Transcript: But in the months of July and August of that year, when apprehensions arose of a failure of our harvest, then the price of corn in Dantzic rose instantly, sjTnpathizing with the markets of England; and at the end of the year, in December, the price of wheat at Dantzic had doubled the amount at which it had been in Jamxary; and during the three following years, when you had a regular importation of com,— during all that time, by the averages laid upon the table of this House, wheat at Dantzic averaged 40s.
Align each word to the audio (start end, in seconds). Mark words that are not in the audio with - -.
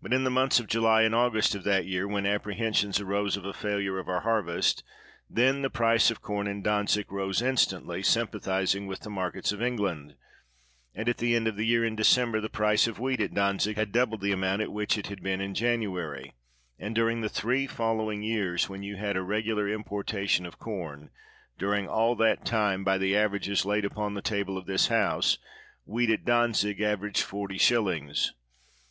But 0.00 0.14
in 0.14 0.24
the 0.24 0.30
months 0.30 0.58
of 0.58 0.68
July 0.68 1.02
and 1.02 1.14
August 1.14 1.54
of 1.54 1.64
that 1.64 1.84
year, 1.84 2.08
when 2.08 2.24
apprehensions 2.24 2.98
arose 2.98 3.36
of 3.36 3.44
a 3.44 3.52
failure 3.52 3.98
of 3.98 4.08
our 4.08 4.22
harvest, 4.22 4.82
then 5.28 5.60
the 5.60 5.68
price 5.68 6.10
of 6.10 6.22
corn 6.22 6.46
in 6.46 6.62
Dantzic 6.62 7.10
rose 7.12 7.42
instantly, 7.42 8.00
sjTnpathizing 8.00 8.86
with 8.86 9.00
the 9.00 9.10
markets 9.10 9.52
of 9.52 9.60
England; 9.60 10.16
and 10.94 11.10
at 11.10 11.18
the 11.18 11.36
end 11.36 11.46
of 11.46 11.56
the 11.56 11.66
year, 11.66 11.84
in 11.84 11.94
December, 11.94 12.40
the 12.40 12.48
price 12.48 12.86
of 12.86 12.98
wheat 12.98 13.20
at 13.20 13.34
Dantzic 13.34 13.76
had 13.76 13.92
doubled 13.92 14.22
the 14.22 14.32
amount 14.32 14.62
at 14.62 14.72
which 14.72 14.96
it 14.96 15.08
had 15.08 15.22
been 15.22 15.42
in 15.42 15.52
Jamxary; 15.52 16.32
and 16.78 16.94
during 16.94 17.20
the 17.20 17.28
three 17.28 17.66
following 17.66 18.22
years, 18.22 18.70
when 18.70 18.82
you 18.82 18.96
had 18.96 19.14
a 19.14 19.20
regular 19.20 19.68
importation 19.68 20.46
of 20.46 20.58
com,— 20.58 21.10
during 21.58 21.86
all 21.86 22.16
that 22.16 22.46
time, 22.46 22.82
by 22.82 22.96
the 22.96 23.14
averages 23.14 23.66
laid 23.66 23.84
upon 23.84 24.14
the 24.14 24.22
table 24.22 24.56
of 24.56 24.64
this 24.64 24.86
House, 24.86 25.36
wheat 25.84 26.08
at 26.08 26.24
Dantzic 26.24 26.80
averaged 26.80 27.22
40s. 27.28 28.30